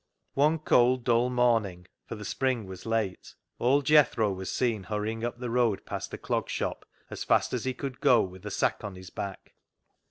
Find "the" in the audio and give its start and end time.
2.15-2.25, 5.37-5.51, 6.09-6.17